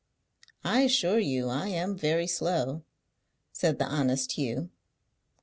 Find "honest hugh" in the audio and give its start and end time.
3.85-4.71